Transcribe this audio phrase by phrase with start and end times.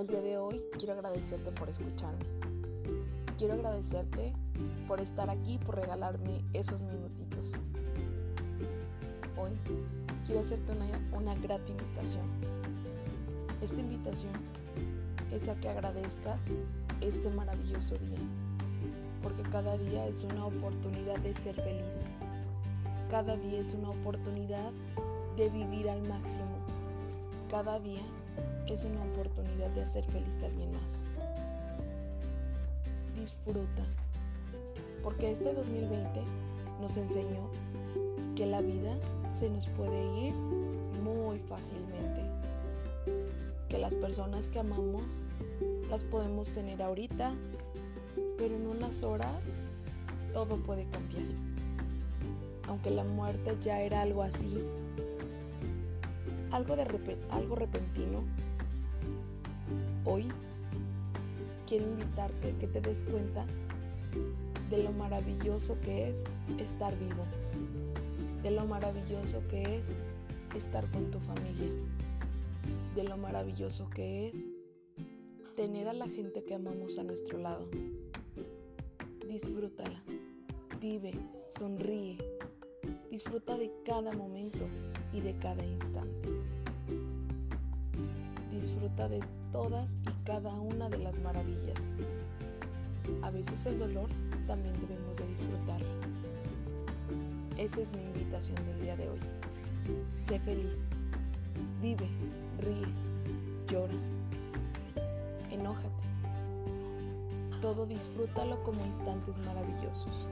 [0.00, 2.24] El día de hoy quiero agradecerte por escucharme.
[3.36, 4.32] Quiero agradecerte
[4.88, 7.52] por estar aquí, por regalarme esos minutitos.
[9.36, 9.58] Hoy
[10.24, 12.24] quiero hacerte una, una grata invitación.
[13.60, 14.32] Esta invitación
[15.30, 16.46] es a que agradezcas
[17.02, 18.20] este maravilloso día,
[19.22, 22.04] porque cada día es una oportunidad de ser feliz.
[23.10, 24.72] Cada día es una oportunidad
[25.36, 26.56] de vivir al máximo.
[27.50, 28.00] Cada día
[28.72, 31.08] es una oportunidad de hacer feliz a alguien más.
[33.18, 33.84] Disfruta,
[35.02, 36.22] porque este 2020
[36.80, 37.50] nos enseñó
[38.36, 38.96] que la vida
[39.28, 40.34] se nos puede ir
[41.02, 42.22] muy fácilmente,
[43.68, 45.20] que las personas que amamos
[45.90, 47.34] las podemos tener ahorita,
[48.38, 49.62] pero en unas horas
[50.32, 51.24] todo puede cambiar.
[52.68, 54.64] Aunque la muerte ya era algo así,
[56.52, 56.86] algo, de
[57.30, 58.22] algo repentino,
[60.04, 60.26] Hoy
[61.66, 63.46] quiero invitarte a que te des cuenta
[64.70, 66.26] de lo maravilloso que es
[66.58, 67.24] estar vivo,
[68.42, 70.00] de lo maravilloso que es
[70.54, 71.70] estar con tu familia,
[72.94, 74.46] de lo maravilloso que es
[75.56, 77.68] tener a la gente que amamos a nuestro lado.
[79.28, 80.02] Disfrútala,
[80.80, 81.12] vive,
[81.46, 82.18] sonríe,
[83.10, 84.66] disfruta de cada momento
[85.12, 86.28] y de cada instante.
[88.60, 89.20] Disfruta de
[89.52, 91.96] todas y cada una de las maravillas.
[93.22, 94.10] A veces el dolor
[94.46, 95.86] también debemos de disfrutarlo.
[97.56, 99.18] Esa es mi invitación del día de hoy.
[100.14, 100.90] Sé feliz,
[101.80, 102.06] vive,
[102.58, 102.86] ríe,
[103.66, 103.94] llora,
[105.50, 105.88] enójate.
[107.62, 110.28] Todo disfrútalo como instantes maravillosos.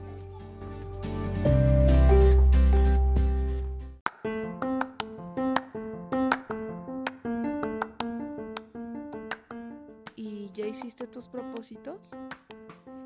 [10.59, 12.11] ¿Ya hiciste tus propósitos?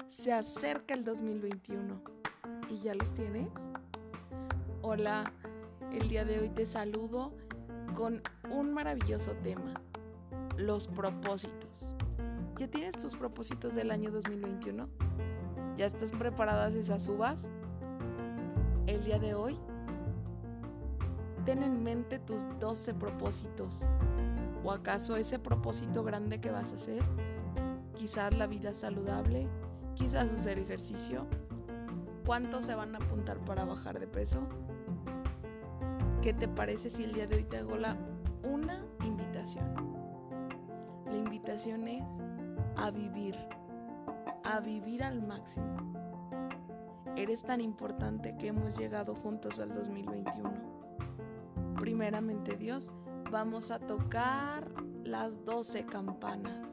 [0.07, 2.01] Se acerca el 2021
[2.67, 3.47] y ya los tienes.
[4.81, 5.23] Hola,
[5.91, 7.31] el día de hoy te saludo
[7.93, 9.79] con un maravilloso tema,
[10.57, 11.95] los propósitos.
[12.57, 14.89] ¿Ya tienes tus propósitos del año 2021?
[15.75, 17.49] ¿Ya estás preparadas esas uvas?
[18.87, 19.59] El día de hoy,
[21.45, 23.87] ten en mente tus 12 propósitos.
[24.63, 27.03] ¿O acaso ese propósito grande que vas a hacer?
[27.95, 29.47] Quizás la vida saludable,
[29.95, 31.25] quizás hacer ejercicio.
[32.25, 34.39] ¿Cuántos se van a apuntar para bajar de peso?
[36.21, 37.97] ¿Qué te parece si el día de hoy te hago la,
[38.43, 39.65] una invitación?
[41.05, 42.23] La invitación es
[42.77, 43.35] a vivir,
[44.43, 45.93] a vivir al máximo.
[47.15, 50.51] Eres tan importante que hemos llegado juntos al 2021.
[51.75, 52.93] Primeramente Dios,
[53.29, 54.71] vamos a tocar
[55.03, 56.72] las 12 campanas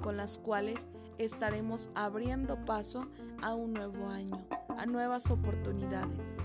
[0.00, 0.88] con las cuales
[1.18, 3.06] estaremos abriendo paso
[3.42, 4.44] a un nuevo año,
[4.76, 6.36] a nuevas oportunidades.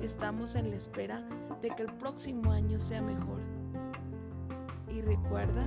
[0.00, 1.26] Estamos en la espera
[1.60, 3.40] de que el próximo año sea mejor.
[4.88, 5.64] Y recuerda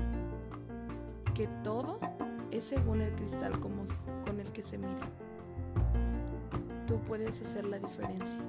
[1.34, 2.00] que todo
[2.52, 5.10] es según el cristal con el que se mira.
[6.88, 8.40] Tú puedes hacer la diferencia.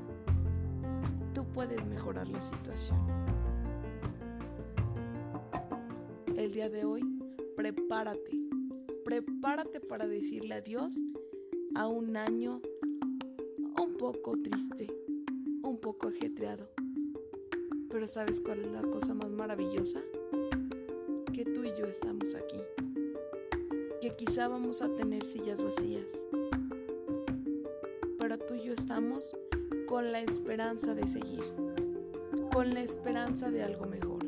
[1.34, 2.98] Tú puedes mejorar la situación.
[6.44, 7.02] El día de hoy,
[7.54, 8.40] prepárate.
[9.04, 10.98] Prepárate para decirle adiós
[11.74, 12.62] a un año
[13.58, 14.86] un poco triste,
[15.62, 16.70] un poco ajetreado.
[17.90, 20.00] Pero ¿sabes cuál es la cosa más maravillosa?
[21.30, 22.60] Que tú y yo estamos aquí.
[24.00, 26.10] Que quizá vamos a tener sillas vacías.
[28.18, 29.36] Pero tú y yo estamos
[29.86, 31.44] con la esperanza de seguir.
[32.50, 34.19] Con la esperanza de algo mejor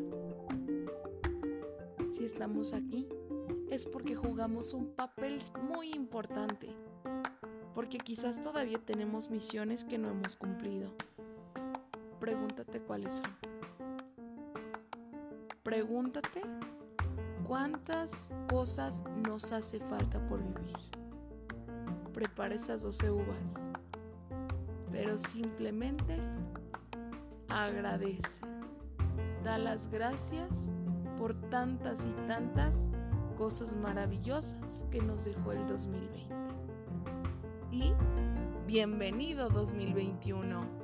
[2.42, 3.08] estamos aquí
[3.70, 6.74] es porque jugamos un papel muy importante,
[7.72, 10.90] porque quizás todavía tenemos misiones que no hemos cumplido.
[12.18, 13.30] Pregúntate cuáles son.
[15.62, 16.42] Pregúntate
[17.44, 20.78] cuántas cosas nos hace falta por vivir.
[22.12, 23.68] Prepara esas 12 uvas,
[24.90, 26.18] pero simplemente
[27.48, 28.44] agradece.
[29.44, 30.72] Da las gracias
[31.22, 32.90] por tantas y tantas
[33.36, 36.34] cosas maravillosas que nos dejó el 2020.
[37.70, 37.92] Y
[38.66, 40.81] bienvenido 2021.